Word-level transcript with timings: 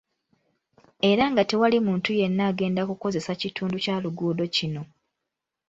Era 1.11 1.23
nga 1.31 1.43
tewali 1.49 1.77
muntu 1.87 2.09
yenna 2.19 2.43
agenda 2.51 2.81
kukozesa 2.89 3.31
kitundu 3.41 3.75
kya 3.83 3.95
luguudo 4.03 4.45
kino. 4.55 4.81